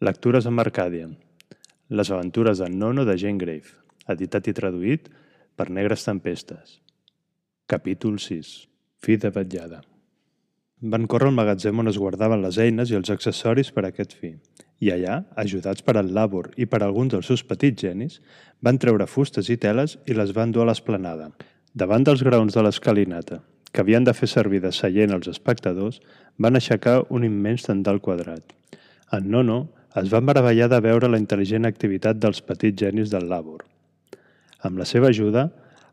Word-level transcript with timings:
Lectures 0.00 0.46
amb 0.48 0.62
Arcàdia. 0.62 1.10
Les 1.92 2.08
aventures 2.08 2.60
d'en 2.62 2.72
Nono 2.80 3.02
de 3.04 3.18
Jane 3.20 3.36
Grave. 3.36 3.74
Editat 4.08 4.46
i 4.48 4.54
traduït 4.56 5.10
per 5.60 5.66
Negres 5.68 6.06
Tempestes. 6.06 6.78
Capítol 7.68 8.14
6. 8.16 8.52
Fi 9.04 9.18
de 9.20 9.28
vetllada. 9.34 9.82
Van 10.94 11.04
córrer 11.04 11.28
al 11.28 11.34
magatzem 11.36 11.82
on 11.82 11.92
es 11.92 11.98
guardaven 12.00 12.40
les 12.40 12.56
eines 12.64 12.88
i 12.88 12.96
els 12.96 13.12
accessoris 13.12 13.68
per 13.76 13.84
a 13.84 13.90
aquest 13.90 14.14
fi. 14.16 14.30
I 14.80 14.88
allà, 14.94 15.18
ajudats 15.42 15.84
per 15.84 15.98
al 16.00 16.08
Labor 16.16 16.48
i 16.56 16.64
per 16.64 16.80
alguns 16.80 17.12
dels 17.12 17.28
seus 17.28 17.42
petits 17.44 17.84
genis, 17.84 18.22
van 18.64 18.80
treure 18.80 19.04
fustes 19.04 19.50
i 19.52 19.58
teles 19.60 19.98
i 20.06 20.16
les 20.16 20.32
van 20.32 20.54
dur 20.54 20.62
a 20.64 20.70
l'esplanada. 20.70 21.28
Davant 21.74 22.06
dels 22.08 22.24
graons 22.24 22.56
de 22.56 22.64
l'escalinata, 22.64 23.42
que 23.68 23.84
havien 23.84 24.08
de 24.08 24.16
fer 24.16 24.30
servir 24.32 24.62
de 24.64 24.72
seient 24.72 25.12
als 25.12 25.28
espectadors, 25.28 26.00
van 26.38 26.56
aixecar 26.56 27.02
un 27.10 27.28
immens 27.28 27.68
tendal 27.68 28.00
quadrat. 28.00 28.56
En 29.12 29.28
Nono 29.28 29.58
es 29.98 30.12
va 30.12 30.20
meravellar 30.22 30.68
de 30.70 30.78
veure 30.84 31.08
la 31.10 31.18
intel·ligent 31.18 31.66
activitat 31.66 32.18
dels 32.22 32.40
petits 32.46 32.78
genis 32.78 33.10
del 33.10 33.26
Labor. 33.30 33.64
Amb 34.62 34.78
la 34.78 34.86
seva 34.86 35.08
ajuda, 35.10 35.48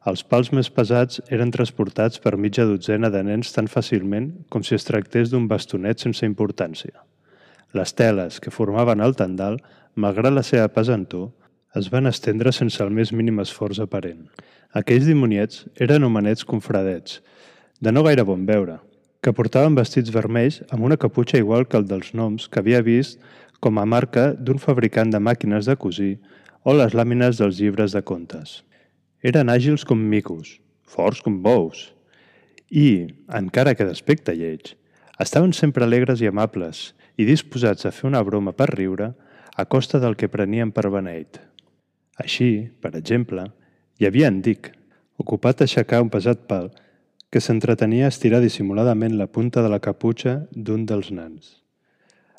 els 0.07 0.21
pals 0.23 0.51
més 0.53 0.69
pesats 0.69 1.21
eren 1.33 1.49
transportats 1.51 2.21
per 2.23 2.37
mitja 2.37 2.67
dotzena 2.69 3.09
de 3.09 3.23
nens 3.25 3.49
tan 3.55 3.67
fàcilment 3.67 4.29
com 4.53 4.63
si 4.63 4.75
es 4.77 4.85
tractés 4.87 5.31
d'un 5.31 5.47
bastonet 5.49 5.99
sense 6.03 6.25
importància. 6.25 6.93
Les 7.73 7.91
teles 7.93 8.39
que 8.39 8.53
formaven 8.53 9.01
el 9.03 9.17
tendal, 9.17 9.57
malgrat 9.95 10.35
la 10.35 10.45
seva 10.45 10.69
pesantor, 10.71 11.31
es 11.75 11.89
van 11.91 12.07
estendre 12.07 12.53
sense 12.53 12.79
el 12.83 12.93
més 12.93 13.11
mínim 13.11 13.41
esforç 13.43 13.81
aparent. 13.83 14.27
Aquells 14.77 15.07
dimoniets 15.09 15.65
eren 15.81 16.05
homenets 16.05 16.45
confradets, 16.45 17.19
de 17.81 17.91
no 17.91 18.03
gaire 18.05 18.23
bon 18.25 18.45
veure, 18.45 18.77
que 19.21 19.33
portaven 19.33 19.75
vestits 19.75 20.13
vermells 20.13 20.61
amb 20.71 20.85
una 20.87 20.97
caputxa 21.01 21.41
igual 21.41 21.65
que 21.67 21.77
el 21.81 21.87
dels 21.89 22.13
noms 22.13 22.47
que 22.47 22.61
havia 22.61 22.83
vist 22.85 23.19
com 23.59 23.79
a 23.79 23.85
marca 23.85 24.31
d'un 24.33 24.59
fabricant 24.61 25.11
de 25.13 25.19
màquines 25.19 25.67
de 25.69 25.75
cosir 25.75 26.15
o 26.63 26.73
les 26.75 26.95
làmines 26.97 27.39
dels 27.41 27.59
llibres 27.61 27.93
de 27.95 28.01
contes. 28.01 28.61
Eren 29.23 29.49
àgils 29.49 29.85
com 29.87 29.97
micos, 29.97 30.57
forts 30.85 31.21
com 31.25 31.41
bous, 31.43 31.91
i, 32.69 33.07
encara 33.33 33.73
que 33.75 33.87
d'aspecte 33.87 34.35
lleig, 34.35 34.75
estaven 35.19 35.53
sempre 35.55 35.85
alegres 35.85 36.21
i 36.21 36.29
amables 36.29 36.91
i 37.17 37.25
disposats 37.25 37.87
a 37.87 37.93
fer 37.95 38.07
una 38.09 38.23
broma 38.23 38.53
per 38.53 38.69
riure 38.73 39.13
a 39.57 39.65
costa 39.65 39.99
del 39.99 40.15
que 40.15 40.29
prenien 40.29 40.71
per 40.71 40.89
beneit. 40.93 41.39
Així, 42.21 42.69
per 42.81 42.93
exemple, 42.97 43.47
hi 43.97 44.05
havia 44.05 44.29
en 44.29 44.41
Dick, 44.45 44.71
ocupat 45.17 45.61
a 45.61 45.65
aixecar 45.65 46.03
un 46.03 46.11
pesat 46.13 46.45
pal 46.49 46.69
que 47.33 47.41
s'entretenia 47.41 48.07
a 48.07 48.13
estirar 48.13 48.41
dissimuladament 48.43 49.17
la 49.17 49.27
punta 49.27 49.63
de 49.65 49.71
la 49.73 49.81
caputxa 49.83 50.43
d'un 50.51 50.85
dels 50.85 51.09
nans. 51.11 51.66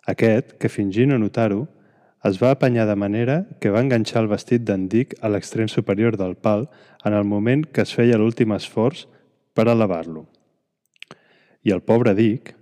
Aquest, 0.09 0.55
que 0.57 0.71
fingint 0.73 1.13
no 1.13 1.19
notar-ho, 1.21 1.67
es 2.25 2.39
va 2.43 2.51
apanyar 2.55 2.87
de 2.89 2.97
manera 2.97 3.37
que 3.61 3.71
va 3.71 3.83
enganxar 3.85 4.23
el 4.25 4.31
vestit 4.31 4.65
d'en 4.67 4.89
Dick 4.91 5.15
a 5.23 5.31
l'extrem 5.31 5.69
superior 5.69 6.17
del 6.17 6.35
pal 6.35 6.67
en 7.05 7.15
el 7.15 7.25
moment 7.25 7.67
que 7.67 7.85
es 7.85 7.93
feia 7.95 8.19
l'últim 8.19 8.55
esforç 8.57 9.05
per 9.55 9.69
elevar-lo. 9.69 10.25
I 11.63 11.75
el 11.77 11.85
pobre 11.85 12.15
Dick 12.19 12.55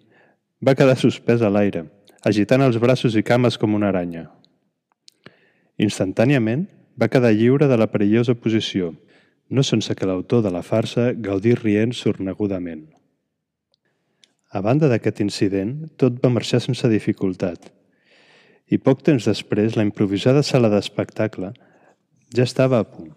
va 0.66 0.74
quedar 0.74 0.98
suspès 0.98 1.42
a 1.42 1.52
l'aire, 1.52 1.86
agitant 2.24 2.64
els 2.66 2.80
braços 2.82 3.16
i 3.16 3.22
cames 3.22 3.56
com 3.60 3.78
una 3.78 3.92
aranya. 3.92 4.26
Instantàniament 5.78 6.66
va 7.00 7.08
quedar 7.12 7.34
lliure 7.36 7.68
de 7.68 7.76
la 7.76 7.88
perillosa 7.92 8.34
posició, 8.34 8.94
no 9.48 9.62
sense 9.62 9.94
que 9.94 10.08
l'autor 10.08 10.42
de 10.42 10.50
la 10.50 10.64
farsa 10.66 11.12
gaudís 11.12 11.60
rient 11.62 11.92
sornegudament. 11.94 12.88
A 14.56 14.62
banda 14.64 14.88
d'aquest 14.88 15.18
incident, 15.20 15.72
tot 16.00 16.16
va 16.22 16.30
marxar 16.32 16.62
sense 16.64 16.88
dificultat, 16.88 17.66
i 18.72 18.78
poc 18.80 19.02
temps 19.04 19.26
després 19.28 19.76
la 19.76 19.84
improvisada 19.84 20.40
sala 20.46 20.70
d'espectacle 20.72 21.50
ja 22.32 22.46
estava 22.46 22.80
a 22.80 22.86
punt, 22.88 23.12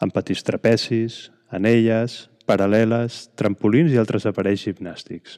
amb 0.00 0.14
petits 0.16 0.46
trapecis, 0.46 1.26
anelles, 1.58 2.30
paral·leles, 2.48 3.26
trampolins 3.36 3.92
i 3.92 4.00
altres 4.00 4.24
aparells 4.30 4.64
gimnàstics. 4.64 5.36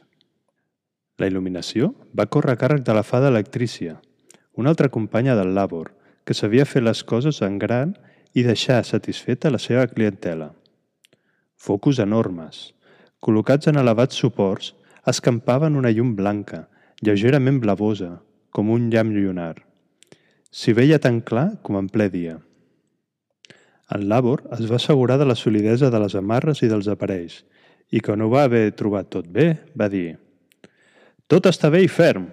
La 1.19 1.27
il·luminació 1.27 1.91
va 2.15 2.29
córrer 2.31 2.55
a 2.55 2.61
càrrec 2.63 2.87
de 2.87 2.95
la 2.95 3.03
fada 3.03 3.33
Electrícia, 3.33 3.99
una 4.55 4.71
altra 4.71 4.87
companya 4.87 5.35
del 5.35 5.53
Labor, 5.59 5.91
que 6.23 6.37
sabia 6.37 6.69
fer 6.69 6.85
les 6.85 7.03
coses 7.03 7.43
en 7.43 7.59
gran 7.59 7.97
i 8.31 8.47
deixar 8.47 8.85
satisfeta 8.87 9.51
la 9.51 9.59
seva 9.59 9.87
clientela. 9.91 10.53
Focus 11.59 11.99
enormes, 11.99 12.69
col·locats 13.19 13.67
en 13.67 13.79
elevats 13.81 14.15
suports, 14.15 14.73
escampaven 15.13 15.75
una 15.79 15.91
llum 15.91 16.15
blanca, 16.15 16.67
lleugerament 17.01 17.59
blavosa, 17.63 18.19
com 18.51 18.69
un 18.73 18.89
llamp 18.93 19.13
llunar. 19.13 19.55
S'hi 20.51 20.73
veia 20.73 20.99
tan 20.99 21.21
clar 21.21 21.59
com 21.63 21.77
en 21.79 21.89
ple 21.89 22.09
dia. 22.09 22.39
En 23.89 24.07
Labor 24.09 24.43
es 24.57 24.65
va 24.69 24.77
assegurar 24.77 25.17
de 25.17 25.25
la 25.25 25.37
solidesa 25.37 25.89
de 25.89 26.01
les 26.01 26.15
amarres 26.17 26.61
i 26.61 26.69
dels 26.69 26.89
aparells 26.91 27.43
i 27.89 28.01
quan 28.05 28.21
ho 28.21 28.29
va 28.29 28.43
haver 28.45 28.69
trobat 28.77 29.09
tot 29.09 29.27
bé, 29.27 29.55
va 29.73 29.89
dir 29.89 30.17
«Tot 31.29 31.45
està 31.45 31.69
bé 31.69 31.83
i 31.85 31.89
ferm. 31.89 32.27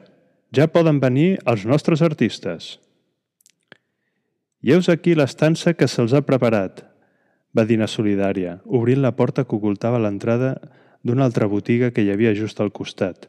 Ja 0.56 0.68
poden 0.72 1.00
venir 1.00 1.36
els 1.48 1.64
nostres 1.68 2.02
artistes». 2.04 2.76
I 4.64 4.72
heus 4.74 4.88
aquí 4.88 5.14
l'estança 5.14 5.74
que 5.76 5.88
se'ls 5.88 6.14
ha 6.16 6.24
preparat, 6.26 6.82
va 7.56 7.64
dir 7.64 7.78
solidària, 7.88 8.58
obrint 8.66 9.00
la 9.00 9.14
porta 9.16 9.44
que 9.44 9.56
ocultava 9.56 10.00
l'entrada 10.00 10.56
d'una 11.06 11.24
altra 11.28 11.46
botiga 11.46 11.92
que 11.94 12.02
hi 12.02 12.10
havia 12.10 12.34
just 12.34 12.60
al 12.60 12.72
costat, 12.74 13.28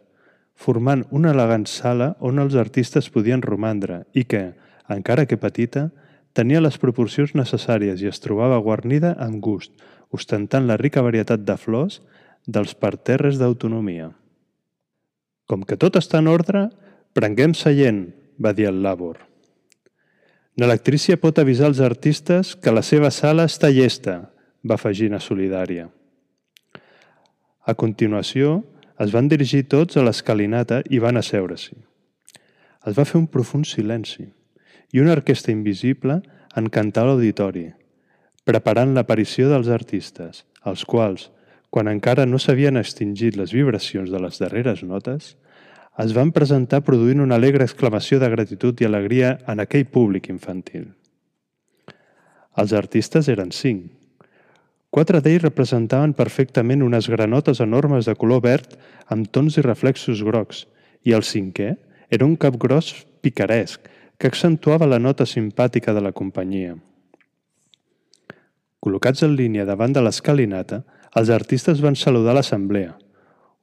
formant 0.57 1.05
una 1.13 1.31
elegant 1.35 1.67
sala 1.69 2.15
on 2.19 2.41
els 2.41 2.57
artistes 2.57 3.11
podien 3.13 3.43
romandre 3.45 4.01
i 4.17 4.25
que, 4.25 4.51
encara 4.89 5.27
que 5.29 5.37
petita, 5.37 5.89
tenia 6.33 6.61
les 6.61 6.77
proporcions 6.81 7.35
necessàries 7.37 8.01
i 8.01 8.09
es 8.09 8.21
trobava 8.23 8.57
guarnida 8.65 9.13
amb 9.21 9.39
gust, 9.43 9.71
ostentant 10.13 10.67
la 10.67 10.77
rica 10.81 11.03
varietat 11.05 11.45
de 11.45 11.57
flors 11.57 12.01
dels 12.47 12.73
parterres 12.73 13.37
d'autonomia. 13.37 14.11
Com 15.47 15.63
que 15.63 15.77
tot 15.79 15.97
està 15.99 16.21
en 16.23 16.29
ordre, 16.31 16.67
prenguem 17.13 17.53
seient, 17.55 18.07
va 18.41 18.53
dir 18.53 18.67
el 18.69 18.81
Labor. 18.83 19.19
L'electrícia 20.57 21.19
pot 21.21 21.37
avisar 21.37 21.69
els 21.69 21.81
artistes 21.85 22.55
que 22.57 22.73
la 22.73 22.81
seva 22.81 23.11
sala 23.13 23.45
està 23.45 23.69
llesta, 23.69 24.17
va 24.65 24.75
afegir 24.75 25.11
una 25.11 25.21
solidària. 25.21 25.87
A 27.67 27.73
continuació, 27.75 28.61
es 29.03 29.11
van 29.11 29.27
dirigir 29.27 29.65
tots 29.67 29.97
a 29.99 30.03
l'escalinata 30.05 30.79
i 30.87 31.01
van 31.03 31.19
asseure-s'hi. 31.19 31.75
Es 32.87 32.95
va 32.95 33.03
fer 33.05 33.19
un 33.19 33.27
profund 33.27 33.67
silenci 33.67 34.29
i 34.95 35.01
una 35.03 35.11
orquestra 35.17 35.51
invisible 35.51 36.21
encantà 36.55 37.03
l'auditori, 37.03 37.65
preparant 38.47 38.93
l'aparició 38.95 39.49
dels 39.51 39.67
artistes, 39.67 40.45
els 40.63 40.85
quals, 40.87 41.27
quan 41.69 41.91
encara 41.91 42.25
no 42.25 42.39
s'havien 42.39 42.79
extingit 42.79 43.35
les 43.35 43.51
vibracions 43.51 44.09
de 44.13 44.21
les 44.23 44.39
darreres 44.39 44.85
notes, 44.87 45.35
es 45.99 46.13
van 46.15 46.31
presentar 46.31 46.85
produint 46.87 47.19
una 47.25 47.35
alegre 47.35 47.67
exclamació 47.67 48.21
de 48.23 48.31
gratitud 48.31 48.79
i 48.79 48.87
alegria 48.87 49.35
en 49.51 49.59
aquell 49.59 49.89
públic 49.91 50.31
infantil. 50.31 50.93
Els 52.57 52.73
artistes 52.73 53.27
eren 53.27 53.51
cinc. 53.51 53.96
Quatre 54.89 55.21
d'ells 55.21 55.43
representaven 55.43 56.13
perfectament 56.17 56.83
unes 56.85 57.09
granotes 57.11 57.61
enormes 57.63 58.07
de 58.07 58.15
color 58.15 58.41
verd 58.45 58.77
amb 59.13 59.27
tons 59.31 59.57
i 59.57 59.65
reflexos 59.65 60.23
grocs, 60.23 60.65
i 61.03 61.13
el 61.13 61.23
cinquè 61.23 61.73
era 62.09 62.25
un 62.25 62.35
cap 62.35 62.55
gros 62.57 62.93
picaresc 63.21 63.89
que 64.17 64.31
accentuava 64.31 64.87
la 64.87 64.99
nota 64.99 65.27
simpàtica 65.27 65.93
de 65.93 66.01
la 66.01 66.13
companyia. 66.15 66.77
Col·locats 68.81 69.25
en 69.27 69.35
línia 69.35 69.65
davant 69.67 69.93
de 69.93 70.01
l'escalinata, 70.01 70.83
els 71.17 71.29
artistes 71.33 71.83
van 71.83 71.95
saludar 71.95 72.37
l'assemblea– 72.37 72.95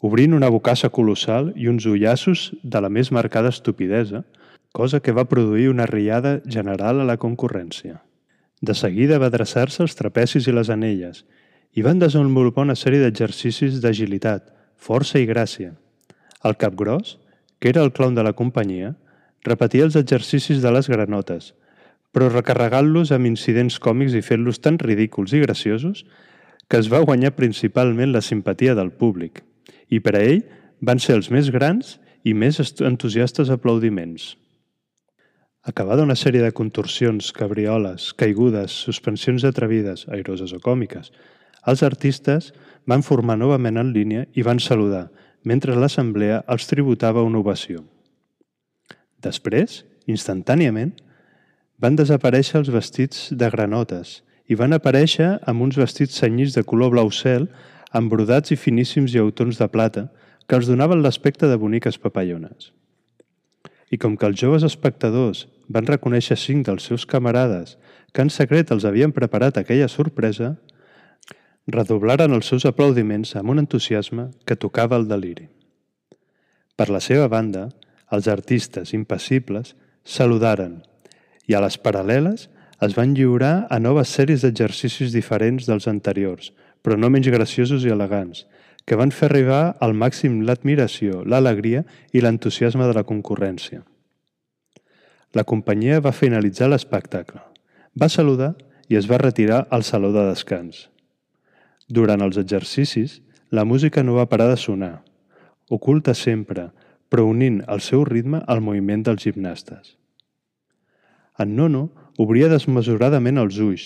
obrint 0.04 0.34
una 0.36 0.50
bocassa 0.52 0.90
colossal 0.92 1.54
i 1.56 1.68
uns 1.70 1.86
ullassos 1.88 2.50
de 2.62 2.80
la 2.84 2.90
més 2.92 3.08
marcada 3.08 3.48
estupidesa, 3.48 4.20
cosa 4.76 5.00
que 5.00 5.14
va 5.16 5.24
produir 5.30 5.70
una 5.70 5.86
riada 5.88 6.40
general 6.44 7.00
a 7.00 7.06
la 7.08 7.16
concurrència. 7.16 8.02
De 8.64 8.74
seguida 8.74 9.20
va 9.20 9.28
adreçar-se 9.32 9.82
als 9.84 9.96
trapecis 9.98 10.48
i 10.48 10.54
les 10.56 10.70
anelles 10.72 11.24
i 11.74 11.82
van 11.82 11.98
desenvolupar 11.98 12.64
una 12.64 12.76
sèrie 12.78 13.02
d'exercicis 13.02 13.80
d'agilitat, 13.82 14.46
força 14.76 15.18
i 15.18 15.26
gràcia. 15.26 15.74
El 16.44 16.54
cap 16.56 16.76
gros, 16.78 17.18
que 17.58 17.68
era 17.72 17.82
el 17.82 17.92
clown 17.92 18.14
de 18.14 18.22
la 18.22 18.32
companyia, 18.32 18.94
repetia 19.44 19.84
els 19.88 19.96
exercicis 19.98 20.62
de 20.62 20.70
les 20.72 20.88
granotes, 20.88 21.52
però 22.14 22.30
recarregant-los 22.30 23.10
amb 23.12 23.26
incidents 23.26 23.80
còmics 23.82 24.14
i 24.14 24.22
fent-los 24.22 24.62
tan 24.62 24.78
ridículs 24.78 25.34
i 25.34 25.42
graciosos 25.42 26.04
que 26.70 26.78
es 26.78 26.88
va 26.92 27.02
guanyar 27.02 27.34
principalment 27.34 28.14
la 28.14 28.22
simpatia 28.22 28.78
del 28.78 28.94
públic– 28.94 29.42
i 29.88 30.00
per 30.00 30.16
a 30.16 30.22
ell 30.22 30.42
van 30.84 31.00
ser 31.02 31.18
els 31.18 31.30
més 31.34 31.50
grans 31.54 31.98
i 32.24 32.34
més 32.34 32.60
entusiastes 32.80 33.50
aplaudiments. 33.52 34.34
Acabada 35.64 36.02
una 36.04 36.12
sèrie 36.12 36.42
de 36.44 36.52
contorsions, 36.52 37.30
cabrioles, 37.32 38.10
caigudes, 38.20 38.74
suspensions 38.84 39.46
atrevides, 39.48 40.02
airoses 40.12 40.52
o 40.52 40.58
còmiques, 40.60 41.08
els 41.64 41.80
artistes 41.86 42.50
van 42.84 43.04
formar 43.06 43.38
novament 43.40 43.80
en 43.80 43.94
línia 43.94 44.26
i 44.36 44.44
van 44.44 44.60
saludar, 44.60 45.06
mentre 45.40 45.72
l'assemblea 45.72 46.42
els 46.52 46.68
tributava 46.68 47.24
una 47.24 47.40
ovació. 47.40 47.80
Després, 49.24 49.80
instantàniament, 50.04 50.92
van 51.80 51.96
desaparèixer 51.96 52.60
els 52.60 52.68
vestits 52.68 53.30
de 53.32 53.48
granotes 53.48 54.20
i 54.44 54.60
van 54.60 54.76
aparèixer 54.76 55.38
amb 55.48 55.64
uns 55.64 55.80
vestits 55.80 56.20
senyits 56.20 56.60
de 56.60 56.68
color 56.68 56.92
blau 56.92 57.08
cel, 57.08 57.48
amb 57.88 58.12
brodats 58.12 58.52
i 58.52 58.60
finíssims 58.60 59.16
llautons 59.16 59.56
de 59.56 59.72
plata, 59.72 60.10
que 60.44 60.60
els 60.60 60.68
donaven 60.68 61.00
l'aspecte 61.00 61.48
de 61.48 61.56
boniques 61.56 61.96
papallones. 61.96 62.74
I 63.94 63.98
com 64.02 64.16
que 64.18 64.26
els 64.26 64.40
joves 64.40 64.64
espectadors 64.66 65.44
van 65.70 65.86
reconèixer 65.86 66.36
cinc 66.40 66.66
dels 66.66 66.88
seus 66.90 67.04
camarades 67.06 67.76
que 68.14 68.24
en 68.24 68.30
secret 68.30 68.72
els 68.74 68.86
havien 68.88 69.12
preparat 69.14 69.58
aquella 69.58 69.90
sorpresa, 69.90 70.54
redoblaren 71.70 72.34
els 72.34 72.50
seus 72.50 72.66
aplaudiments 72.68 73.34
amb 73.38 73.54
un 73.54 73.62
entusiasme 73.62 74.28
que 74.46 74.58
tocava 74.58 74.98
el 75.00 75.06
deliri. 75.10 75.46
Per 76.74 76.88
la 76.90 77.00
seva 77.00 77.28
banda, 77.30 77.68
els 78.10 78.26
artistes 78.28 78.92
impassibles 78.94 79.74
saludaren 80.04 80.82
i 81.48 81.54
a 81.54 81.62
les 81.64 81.78
paral·leles 81.80 82.48
es 82.84 82.96
van 82.98 83.14
lliurar 83.16 83.66
a 83.70 83.78
noves 83.78 84.10
sèries 84.12 84.44
d'exercicis 84.44 85.14
diferents 85.14 85.68
dels 85.70 85.86
anteriors, 85.88 86.50
però 86.82 86.98
no 86.98 87.10
menys 87.10 87.30
graciosos 87.32 87.86
i 87.86 87.92
elegants, 87.94 88.44
que 88.84 88.98
van 89.00 89.12
fer 89.12 89.30
arribar 89.30 89.76
al 89.80 89.94
màxim 89.96 90.42
l'admiració, 90.44 91.22
l'alegria 91.24 91.84
i 92.12 92.20
l'entusiasme 92.20 92.86
de 92.88 92.94
la 92.96 93.04
concurrència. 93.08 93.82
La 95.34 95.44
companyia 95.44 96.02
va 96.04 96.12
finalitzar 96.12 96.68
l'espectacle, 96.70 97.40
va 97.98 98.08
saludar 98.12 98.52
i 98.88 98.98
es 99.00 99.08
va 99.10 99.18
retirar 99.18 99.64
al 99.70 99.82
saló 99.82 100.12
de 100.12 100.26
descans. 100.28 100.88
Durant 101.88 102.22
els 102.22 102.36
exercicis, 102.40 103.20
la 103.50 103.64
música 103.64 104.02
no 104.02 104.16
va 104.18 104.28
parar 104.28 104.50
de 104.52 104.60
sonar, 104.60 105.02
oculta 105.70 106.14
sempre, 106.14 106.70
però 107.08 107.26
unint 107.30 107.60
el 107.70 107.80
seu 107.80 108.04
ritme 108.04 108.42
al 108.46 108.60
moviment 108.60 109.04
dels 109.06 109.24
gimnastes. 109.24 109.96
En 111.38 111.56
Nono 111.56 111.88
obria 112.18 112.48
desmesuradament 112.52 113.40
els 113.42 113.58
ulls 113.58 113.84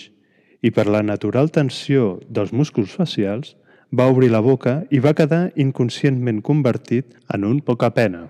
i 0.61 0.73
per 0.75 0.87
la 0.91 1.03
natural 1.07 1.51
tensió 1.55 2.19
dels 2.29 2.53
músculs 2.53 2.93
facials 2.99 3.55
va 3.95 4.09
obrir 4.11 4.31
la 4.33 4.41
boca 4.45 4.83
i 4.91 5.01
va 5.05 5.15
quedar 5.17 5.51
inconscientment 5.57 6.43
convertit 6.45 7.17
en 7.35 7.45
un 7.45 7.61
poca 7.61 7.91
pena. 7.95 8.29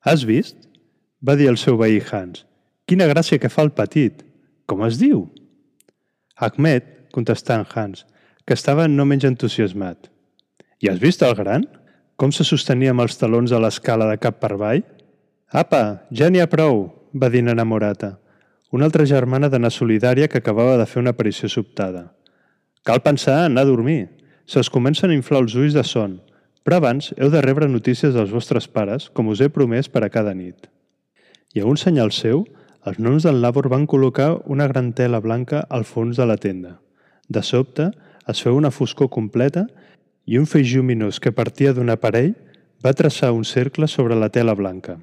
Has 0.00 0.24
vist? 0.24 0.56
va 1.26 1.34
dir 1.36 1.48
el 1.50 1.56
seu 1.58 1.76
veí 1.80 2.00
Hans. 2.10 2.44
Quina 2.86 3.08
gràcia 3.10 3.40
que 3.42 3.50
fa 3.50 3.64
el 3.66 3.72
petit. 3.74 4.22
Com 4.66 4.84
es 4.86 4.98
diu? 5.00 5.24
Ahmed, 6.36 6.84
contestà 7.12 7.56
en 7.58 7.64
Hans, 7.74 8.04
que 8.46 8.54
estava 8.54 8.86
no 8.88 9.06
menys 9.08 9.24
entusiasmat. 9.26 10.10
I 10.84 10.92
has 10.92 11.00
vist 11.00 11.24
el 11.26 11.34
gran? 11.34 11.64
Com 12.16 12.30
se 12.32 12.44
sostenia 12.44 12.92
amb 12.92 13.02
els 13.02 13.16
talons 13.18 13.52
a 13.52 13.60
l'escala 13.60 14.06
de 14.12 14.20
cap 14.20 14.38
per 14.40 14.52
avall? 14.54 14.84
Apa, 15.50 16.06
ja 16.12 16.30
n'hi 16.30 16.44
ha 16.44 16.50
prou, 16.52 16.86
va 17.14 17.32
dir 17.32 17.42
Nana 17.42 17.64
Morata 17.64 18.16
una 18.76 18.84
altra 18.84 19.06
germana 19.06 19.48
d'anar 19.48 19.70
solidària 19.70 20.28
que 20.28 20.38
acabava 20.42 20.76
de 20.76 20.86
fer 20.90 21.00
una 21.00 21.14
aparició 21.14 21.48
sobtada. 21.48 22.10
Cal 22.84 23.02
pensar 23.02 23.38
en 23.44 23.54
anar 23.54 23.64
a 23.64 23.70
dormir. 23.70 24.08
Se'ls 24.46 24.70
comencen 24.70 25.10
a 25.10 25.16
inflar 25.18 25.42
els 25.42 25.56
ulls 25.58 25.74
de 25.74 25.82
son, 25.86 26.20
però 26.66 26.78
abans 26.80 27.12
heu 27.16 27.30
de 27.30 27.42
rebre 27.42 27.68
notícies 27.70 28.14
dels 28.14 28.32
vostres 28.34 28.66
pares, 28.66 29.08
com 29.10 29.28
us 29.30 29.42
he 29.42 29.50
promès 29.50 29.90
per 29.90 30.04
a 30.06 30.10
cada 30.10 30.34
nit. 30.34 30.70
I 31.54 31.62
a 31.62 31.66
un 31.66 31.78
senyal 31.78 32.12
seu, 32.14 32.44
els 32.86 32.98
noms 33.02 33.26
del 33.26 33.40
Labor 33.42 33.68
van 33.72 33.86
col·locar 33.90 34.28
una 34.46 34.68
gran 34.70 34.92
tela 34.94 35.18
blanca 35.22 35.64
al 35.70 35.84
fons 35.84 36.18
de 36.18 36.26
la 36.26 36.36
tenda. 36.38 36.76
De 37.28 37.42
sobte, 37.42 37.90
es 38.30 38.42
feu 38.42 38.54
una 38.58 38.70
foscor 38.70 39.10
completa 39.10 39.66
i 40.26 40.38
un 40.38 40.46
feix 40.46 40.70
lluminós 40.74 41.18
que 41.22 41.34
partia 41.34 41.72
d'un 41.74 41.90
aparell 41.90 42.34
va 42.82 42.94
traçar 42.94 43.32
un 43.34 43.44
cercle 43.44 43.88
sobre 43.90 44.14
la 44.18 44.30
tela 44.30 44.54
blanca. 44.54 44.98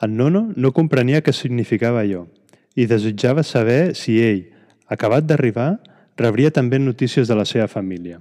En 0.00 0.16
Nono 0.16 0.46
no 0.56 0.72
comprenia 0.72 1.20
què 1.24 1.32
significava 1.36 2.00
allò 2.04 2.26
i 2.76 2.86
desitjava 2.88 3.44
saber 3.44 3.96
si 3.96 4.16
ell, 4.24 4.46
acabat 4.88 5.26
d'arribar, 5.28 5.78
rebria 6.16 6.50
també 6.50 6.78
notícies 6.78 7.28
de 7.28 7.36
la 7.36 7.44
seva 7.44 7.68
família. 7.68 8.20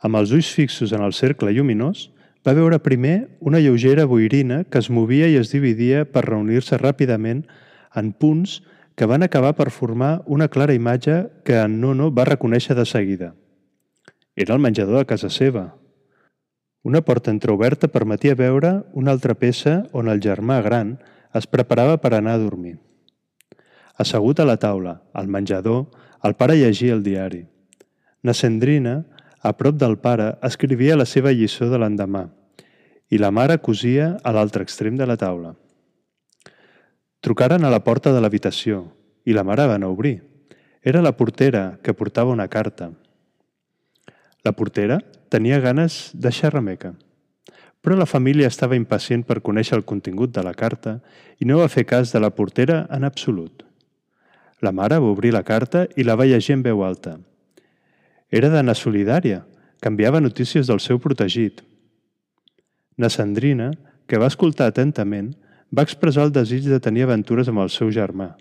Amb 0.00 0.16
els 0.20 0.32
ulls 0.32 0.50
fixos 0.54 0.92
en 0.92 1.02
el 1.02 1.12
cercle 1.12 1.52
lluminós, 1.52 2.10
va 2.46 2.54
veure 2.54 2.78
primer 2.78 3.28
una 3.40 3.60
lleugera 3.60 4.06
boirina 4.06 4.62
que 4.64 4.78
es 4.78 4.90
movia 4.90 5.26
i 5.28 5.36
es 5.36 5.50
dividia 5.52 6.04
per 6.04 6.26
reunir-se 6.28 6.78
ràpidament 6.78 7.42
en 7.94 8.12
punts 8.12 8.60
que 8.94 9.06
van 9.06 9.22
acabar 9.22 9.54
per 9.58 9.70
formar 9.70 10.22
una 10.26 10.48
clara 10.48 10.74
imatge 10.74 11.26
que 11.44 11.58
en 11.58 11.80
Nono 11.80 12.12
va 12.14 12.28
reconèixer 12.28 12.78
de 12.78 12.86
seguida. 12.86 13.34
Era 14.36 14.54
el 14.54 14.62
menjador 14.62 15.02
de 15.02 15.06
casa 15.10 15.30
seva, 15.30 15.72
una 16.88 17.02
porta 17.02 17.30
entreoberta 17.30 17.88
permetia 17.92 18.36
veure 18.38 18.68
una 18.94 19.10
altra 19.10 19.34
peça 19.34 19.82
on 19.92 20.06
el 20.08 20.22
germà 20.24 20.60
gran 20.64 20.94
es 21.36 21.48
preparava 21.50 21.98
per 21.98 22.14
anar 22.14 22.36
a 22.36 22.40
dormir. 22.40 22.78
Assegut 23.98 24.38
a 24.38 24.46
la 24.46 24.56
taula, 24.62 24.94
al 25.12 25.26
menjador, 25.26 25.88
el 26.24 26.34
pare 26.34 26.56
llegia 26.56 26.94
el 26.94 27.02
diari. 27.02 27.44
Nacendrina, 28.22 29.04
a 29.40 29.54
prop 29.56 29.76
del 29.78 29.98
pare, 29.98 30.34
escrivia 30.42 30.96
la 30.96 31.06
seva 31.06 31.32
lliçó 31.32 31.68
de 31.70 31.78
l'endemà 31.78 32.26
i 33.08 33.18
la 33.18 33.30
mare 33.30 33.58
cosia 33.62 34.16
a 34.24 34.32
l'altre 34.34 34.64
extrem 34.66 34.96
de 34.98 35.06
la 35.06 35.16
taula. 35.16 35.54
Trucaren 37.20 37.64
a 37.64 37.70
la 37.70 37.82
porta 37.84 38.12
de 38.12 38.20
l'habitació 38.20 38.82
i 39.24 39.34
la 39.36 39.44
mare 39.44 39.66
va 39.66 39.78
anar 39.78 39.88
a 39.88 39.94
obrir. 39.94 40.18
Era 40.82 41.02
la 41.02 41.16
portera 41.16 41.78
que 41.82 41.94
portava 41.94 42.34
una 42.34 42.48
carta. 42.48 42.90
La 44.44 44.52
portera 44.52 45.00
tenia 45.28 45.60
ganes 45.60 46.10
de 46.14 46.30
xerrameca, 46.32 46.94
però 47.80 47.96
la 47.96 48.06
família 48.06 48.48
estava 48.48 48.76
impacient 48.76 49.24
per 49.26 49.42
conèixer 49.42 49.76
el 49.78 49.84
contingut 49.84 50.34
de 50.34 50.44
la 50.44 50.54
carta 50.54 50.98
i 51.38 51.48
no 51.48 51.58
va 51.62 51.70
fer 51.72 51.86
cas 51.86 52.12
de 52.12 52.20
la 52.20 52.30
portera 52.30 52.86
en 52.90 53.04
absolut. 53.04 53.67
La 54.60 54.72
mare 54.72 54.98
va 54.98 55.12
obrir 55.12 55.32
la 55.32 55.44
carta 55.46 55.86
i 55.96 56.04
la 56.06 56.16
va 56.18 56.26
llegir 56.26 56.56
en 56.56 56.64
veu 56.66 56.82
alta. 56.82 57.18
Era 58.30 58.50
d'Anna 58.52 58.74
Solidària, 58.74 59.44
que 59.80 59.90
enviava 59.90 60.20
notícies 60.20 60.66
del 60.66 60.80
seu 60.82 60.98
protegit. 60.98 61.62
Na 62.98 63.08
Sandrina, 63.08 63.70
que 64.10 64.18
va 64.18 64.30
escoltar 64.32 64.68
atentament, 64.68 65.30
va 65.70 65.84
expressar 65.86 66.26
el 66.26 66.34
desig 66.34 66.66
de 66.66 66.80
tenir 66.82 67.04
aventures 67.06 67.48
amb 67.48 67.62
el 67.62 67.70
seu 67.70 67.92
germà, 67.94 68.32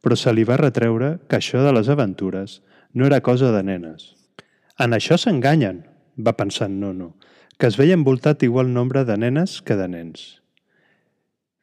però 0.00 0.16
se 0.16 0.32
li 0.32 0.46
va 0.48 0.58
retreure 0.60 1.16
que 1.28 1.38
això 1.40 1.60
de 1.64 1.74
les 1.74 1.90
aventures 1.92 2.60
no 2.94 3.06
era 3.06 3.20
cosa 3.20 3.52
de 3.52 3.62
nenes. 3.66 4.14
En 4.80 4.96
això 4.96 5.18
s'enganyen, 5.20 5.82
va 6.16 6.36
pensar 6.36 6.70
en 6.70 6.80
Nono, 6.80 7.12
que 7.58 7.68
es 7.68 7.76
veia 7.76 7.96
envoltat 7.96 8.42
igual 8.42 8.72
nombre 8.72 9.04
de 9.04 9.16
nenes 9.16 9.60
que 9.60 9.76
de 9.76 9.88
nens. 9.88 10.40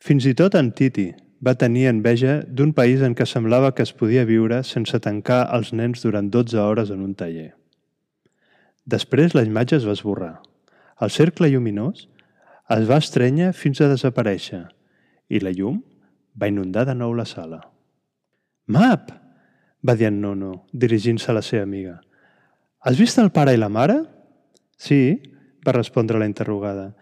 Fins 0.04 0.26
i 0.30 0.34
tot 0.38 0.56
en 0.60 0.72
Titi 0.76 1.14
va 1.44 1.56
tenir 1.60 1.88
enveja 1.90 2.42
d'un 2.48 2.72
país 2.74 3.02
en 3.04 3.16
què 3.18 3.26
semblava 3.28 3.74
que 3.76 3.84
es 3.84 3.92
podia 3.92 4.24
viure 4.30 4.62
sense 4.64 5.00
tancar 5.04 5.42
els 5.56 5.74
nens 5.76 6.04
durant 6.06 6.30
12 6.32 6.60
hores 6.62 6.92
en 6.94 7.02
un 7.04 7.16
taller. 7.20 7.52
Després 8.86 9.36
la 9.36 9.44
imatge 9.44 9.76
es 9.80 9.88
va 9.88 9.96
esborrar. 9.98 10.38
El 11.02 11.12
cercle 11.12 11.50
lluminós 11.52 12.08
es 12.72 12.88
va 12.88 13.02
estrènyer 13.04 13.52
fins 13.58 13.82
a 13.82 13.90
desaparèixer 13.92 14.64
i 15.30 15.42
la 15.44 15.52
llum 15.52 15.82
va 16.40 16.48
inundar 16.48 16.86
de 16.88 16.96
nou 16.96 17.14
la 17.16 17.28
sala. 17.28 17.60
Map! 18.68 19.12
va 19.84 19.98
dir 20.00 20.08
en 20.08 20.22
Nono, 20.24 20.64
dirigint-se 20.72 21.28
a 21.32 21.36
la 21.36 21.42
seva 21.44 21.66
amiga. 21.68 21.98
Has 22.80 22.96
vist 22.96 23.20
el 23.20 23.34
pare 23.36 23.52
i 23.52 23.60
la 23.60 23.68
mare? 23.68 23.98
Sí, 24.80 25.20
va 25.68 25.76
respondre 25.76 26.20
la 26.20 26.28
interrogada. 26.30 26.94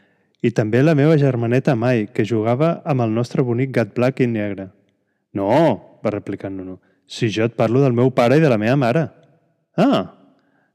I 0.41 0.49
també 0.57 0.81
la 0.81 0.95
meva 0.97 1.17
germaneta 1.21 1.75
Mai, 1.77 2.07
que 2.09 2.25
jugava 2.25 2.79
amb 2.85 3.05
el 3.05 3.13
nostre 3.13 3.43
bonic 3.45 3.73
gat 3.75 3.93
blanc 3.93 4.19
i 4.23 4.27
negre. 4.27 4.71
No, 5.37 5.49
va 6.03 6.13
replicar 6.13 6.51
Nuno. 6.51 6.79
Si 7.05 7.29
jo 7.29 7.45
et 7.45 7.57
parlo 7.57 7.81
del 7.83 7.93
meu 7.93 8.09
pare 8.15 8.39
i 8.39 8.43
de 8.43 8.49
la 8.49 8.57
meva 8.57 8.77
mare. 8.79 9.05
Ah, 9.77 10.17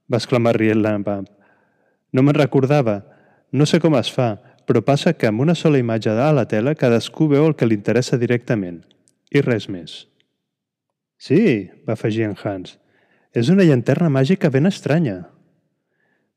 va 0.06 0.20
exclamar 0.20 0.54
rient 0.56 0.82
l'Ampam. 0.84 1.26
No 2.12 2.22
me'n 2.22 2.36
recordava. 2.36 3.00
No 3.52 3.66
sé 3.66 3.80
com 3.82 3.96
es 3.98 4.10
fa, 4.12 4.36
però 4.66 4.82
passa 4.84 5.14
que 5.14 5.28
amb 5.28 5.42
una 5.42 5.54
sola 5.54 5.80
imatge 5.82 6.12
a 6.12 6.32
la 6.34 6.46
tela 6.46 6.74
cadascú 6.74 7.28
veu 7.32 7.46
el 7.48 7.56
que 7.56 7.66
li 7.66 7.78
interessa 7.78 8.18
directament. 8.18 8.82
I 9.34 9.42
res 9.42 9.68
més. 9.68 10.04
Sí, 11.18 11.70
va 11.88 11.96
afegir 11.96 12.26
en 12.28 12.36
Hans. 12.42 12.76
És 13.34 13.50
una 13.52 13.64
llanterna 13.64 14.08
màgica 14.12 14.50
ben 14.52 14.66
estranya. 14.66 15.26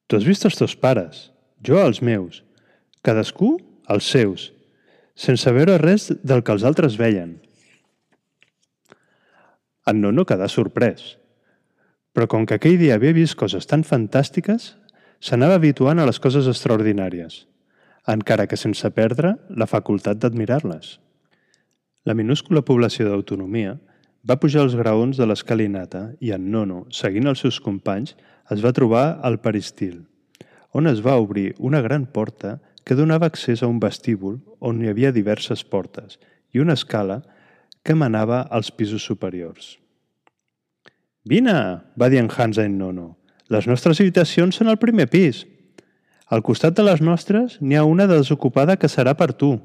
Tu 0.07 0.17
has 0.17 0.25
vist 0.25 0.45
els 0.47 0.57
teus 0.57 0.75
pares, 0.75 1.29
jo 1.61 1.77
els 1.79 2.01
meus, 2.01 2.41
cadascú 3.05 3.57
els 3.89 4.09
seus, 4.09 4.49
sense 5.15 5.51
veure 5.55 5.77
res 5.81 6.09
del 6.23 6.43
que 6.43 6.55
els 6.55 6.65
altres 6.67 6.97
veien. 6.99 7.37
En 9.89 10.01
Nono 10.03 10.25
quedà 10.27 10.47
sorprès, 10.51 11.17
però 12.13 12.27
com 12.29 12.45
que 12.45 12.57
aquell 12.59 12.77
dia 12.79 12.97
havia 12.99 13.15
vist 13.15 13.37
coses 13.39 13.67
tan 13.69 13.83
fantàstiques, 13.87 14.73
s'anava 15.19 15.57
habituant 15.59 15.99
a 15.99 16.07
les 16.07 16.19
coses 16.19 16.47
extraordinàries, 16.47 17.45
encara 18.07 18.47
que 18.47 18.57
sense 18.57 18.89
perdre 18.95 19.35
la 19.49 19.67
facultat 19.67 20.19
d'admirar-les. 20.21 20.97
La 22.07 22.15
minúscula 22.15 22.63
població 22.65 23.09
d'autonomia 23.09 23.75
va 24.29 24.39
pujar 24.39 24.63
els 24.65 24.75
graons 24.75 25.19
de 25.19 25.27
l'escalinata 25.27 26.09
i 26.19 26.31
en 26.35 26.47
Nono, 26.51 26.85
seguint 26.91 27.27
els 27.27 27.43
seus 27.43 27.59
companys, 27.63 28.15
es 28.49 28.63
va 28.63 28.73
trobar 28.73 29.19
al 29.23 29.39
peristil, 29.43 30.01
on 30.73 30.87
es 30.87 31.03
va 31.05 31.17
obrir 31.19 31.53
una 31.57 31.81
gran 31.81 32.05
porta 32.05 32.57
que 32.89 32.97
donava 32.97 33.27
accés 33.29 33.61
a 33.61 33.67
un 33.69 33.77
vestíbul 33.77 34.39
on 34.65 34.79
hi 34.81 34.87
havia 34.89 35.11
diverses 35.13 35.61
portes 35.61 36.15
i 36.49 36.57
una 36.57 36.73
escala 36.73 37.19
que 37.85 37.93
manava 37.93 38.39
als 38.49 38.71
pisos 38.73 39.03
superiors. 39.05 39.75
«Vine!» 41.21 41.53
va 41.93 42.09
dir 42.09 42.17
en 42.17 42.31
Hans 42.33 42.57
a 42.57 42.65
en 42.65 42.79
Nono. 42.79 43.19
«Les 43.45 43.67
nostres 43.69 44.01
habitacions 44.01 44.57
són 44.57 44.73
al 44.73 44.79
primer 44.81 45.05
pis. 45.05 45.43
Al 46.33 46.41
costat 46.41 46.73
de 46.73 46.87
les 46.87 46.97
nostres 47.05 47.59
n'hi 47.61 47.77
ha 47.77 47.85
una 47.85 48.07
desocupada 48.09 48.79
que 48.81 48.89
serà 48.89 49.13
per 49.13 49.35
tu». 49.37 49.59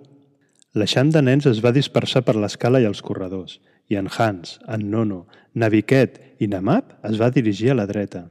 L'eixant 0.77 1.09
de 1.09 1.23
nens 1.25 1.49
es 1.49 1.65
va 1.65 1.73
dispersar 1.73 2.27
per 2.29 2.37
l'escala 2.37 2.83
i 2.83 2.85
els 2.85 3.01
corredors, 3.01 3.57
i 3.89 3.97
en 3.97 4.13
Hans, 4.19 4.59
en 4.69 4.91
Nono, 4.91 5.23
Naviquet 5.55 6.21
i 6.45 6.51
Namap 6.53 6.99
es 7.09 7.17
va 7.17 7.33
dirigir 7.33 7.73
a 7.73 7.81
la 7.81 7.89
dreta. 7.89 8.27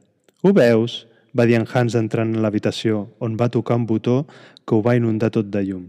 «Ho 0.45 0.53
veus?» 0.53 1.07
Va 1.37 1.45
dir 1.49 1.57
en 1.57 1.65
Hans 1.67 1.95
entrant 1.97 2.33
en 2.33 2.41
l'habitació, 2.45 3.07
on 3.19 3.37
va 3.37 3.49
tocar 3.49 3.77
un 3.79 3.87
botó 3.89 4.23
que 4.65 4.75
ho 4.75 4.81
va 4.85 4.95
inundar 4.95 5.31
tot 5.33 5.49
de 5.49 5.63
llum. 5.65 5.87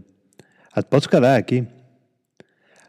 Et 0.75 0.87
pots 0.89 1.07
quedar 1.07 1.35
aquí. 1.37 1.63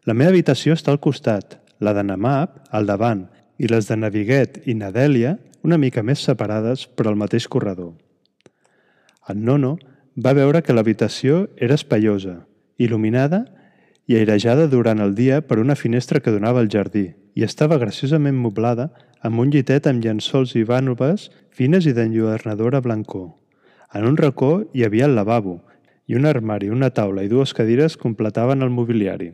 La 0.06 0.14
meva 0.14 0.32
habitació 0.32 0.74
està 0.74 0.92
al 0.92 1.02
costat, 1.02 1.58
la 1.80 1.92
de 1.92 2.02
Namap 2.02 2.62
al 2.72 2.88
davant 2.88 3.26
i 3.58 3.68
les 3.68 3.88
de 3.88 3.96
Naviguet 3.96 4.62
i 4.66 4.74
Nadèlia 4.74 5.36
una 5.66 5.78
mica 5.82 6.02
més 6.02 6.22
separades 6.24 6.86
però 6.86 7.12
al 7.12 7.20
mateix 7.20 7.48
corredor. 7.50 7.92
En 9.28 9.44
Nono 9.44 9.76
va 10.16 10.32
veure 10.36 10.62
que 10.62 10.72
l'habitació 10.72 11.46
era 11.56 11.74
espaiosa, 11.74 12.46
il·luminada 12.78 13.44
i 14.06 14.16
airejada 14.16 14.68
durant 14.70 15.02
el 15.02 15.14
dia 15.18 15.42
per 15.42 15.58
una 15.58 15.74
finestra 15.74 16.20
que 16.20 16.32
donava 16.32 16.62
al 16.62 16.70
jardí 16.72 17.08
i 17.36 17.44
estava 17.44 17.76
graciosament 17.78 18.36
moblada 18.40 18.88
amb 19.20 19.42
un 19.42 19.52
llitet 19.52 19.86
amb 19.86 20.02
llençols 20.04 20.54
i 20.56 20.64
vànoves 20.64 21.28
fines 21.52 21.86
i 21.86 21.92
d'enlluernadora 21.92 22.80
blancor. 22.80 23.34
En 23.94 24.06
un 24.08 24.16
racó 24.16 24.64
hi 24.72 24.86
havia 24.86 25.06
el 25.06 25.14
lavabo 25.14 25.60
i 26.06 26.16
un 26.16 26.26
armari, 26.26 26.70
una 26.70 26.90
taula 26.90 27.24
i 27.26 27.28
dues 27.28 27.52
cadires 27.54 27.96
completaven 28.00 28.62
el 28.62 28.72
mobiliari. 28.72 29.32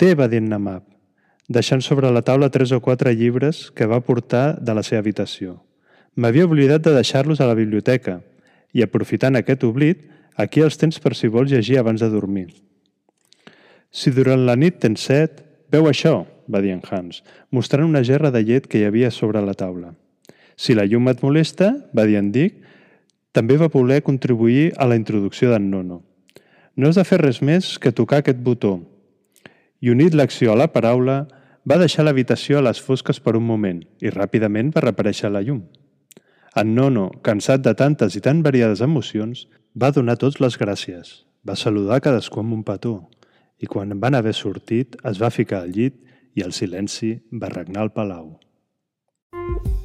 Té, 0.00 0.14
va 0.18 0.28
dir 0.30 0.40
Namab, 0.42 0.86
deixant 1.52 1.82
sobre 1.84 2.10
la 2.10 2.24
taula 2.24 2.50
tres 2.50 2.72
o 2.72 2.80
quatre 2.80 3.12
llibres 3.14 3.68
que 3.70 3.86
va 3.86 4.00
portar 4.00 4.58
de 4.58 4.74
la 4.74 4.82
seva 4.82 5.02
habitació. 5.04 5.60
M'havia 6.16 6.46
oblidat 6.48 6.82
de 6.84 6.96
deixar-los 6.96 7.40
a 7.40 7.48
la 7.48 7.58
biblioteca 7.58 8.20
i, 8.72 8.82
aprofitant 8.82 9.36
aquest 9.36 9.64
oblit, 9.68 10.02
aquí 10.36 10.64
els 10.64 10.78
tens 10.80 10.98
per 11.00 11.14
si 11.16 11.28
vols 11.28 11.52
llegir 11.52 11.78
abans 11.78 12.00
de 12.00 12.08
dormir. 12.12 12.48
Si 13.92 14.10
durant 14.10 14.46
la 14.46 14.56
nit 14.56 14.80
tens 14.80 15.04
set, 15.08 15.42
veu 15.72 15.88
això, 15.88 16.26
va 16.52 16.60
dir 16.60 16.74
en 16.74 16.82
Hans, 16.90 17.22
mostrant 17.50 17.88
una 17.88 18.02
gerra 18.04 18.30
de 18.30 18.42
llet 18.44 18.68
que 18.68 18.80
hi 18.80 18.86
havia 18.86 19.10
sobre 19.10 19.40
la 19.40 19.54
taula. 19.54 19.94
Si 20.56 20.76
la 20.76 20.84
llum 20.86 21.08
et 21.08 21.22
molesta, 21.24 21.72
va 21.96 22.04
dir 22.06 22.18
en 22.20 22.30
Dick, 22.32 22.58
també 23.32 23.56
va 23.56 23.70
voler 23.72 24.02
contribuir 24.04 24.72
a 24.76 24.86
la 24.86 24.98
introducció 25.00 25.50
d'en 25.50 25.70
Nono. 25.70 26.02
No 26.76 26.88
has 26.88 26.98
de 27.00 27.04
fer 27.08 27.20
res 27.22 27.40
més 27.40 27.78
que 27.80 27.92
tocar 27.92 28.20
aquest 28.20 28.42
botó. 28.44 28.80
I 29.80 29.90
unit 29.90 30.14
l'acció 30.14 30.52
a 30.52 30.58
la 30.60 30.68
paraula, 30.72 31.24
va 31.68 31.78
deixar 31.80 32.04
l'habitació 32.04 32.58
a 32.58 32.66
les 32.66 32.80
fosques 32.82 33.20
per 33.22 33.36
un 33.38 33.46
moment 33.46 33.80
i 34.02 34.10
ràpidament 34.10 34.72
va 34.74 34.82
reaparèixer 34.84 35.30
la 35.30 35.42
llum. 35.46 35.62
En 36.56 36.74
Nono, 36.76 37.08
cansat 37.24 37.64
de 37.64 37.72
tantes 37.72 38.16
i 38.18 38.20
tan 38.20 38.42
variades 38.44 38.82
emocions, 38.84 39.46
va 39.72 39.92
donar 39.94 40.18
tots 40.20 40.40
les 40.44 40.58
gràcies. 40.60 41.22
Va 41.48 41.56
saludar 41.56 42.02
cadascú 42.04 42.42
amb 42.42 42.52
un 42.58 42.64
petó 42.66 42.96
i 43.62 43.70
quan 43.70 43.94
van 44.02 44.18
haver 44.18 44.34
sortit 44.34 44.98
es 45.08 45.20
va 45.22 45.30
ficar 45.30 45.62
al 45.62 45.70
llit 45.76 46.00
i 46.34 46.44
el 46.46 46.52
silenci 46.56 47.14
va 47.38 47.52
regnar 47.52 47.86
al 47.86 47.94
palau. 47.94 48.32
Thank 49.32 49.66
you. 49.66 49.81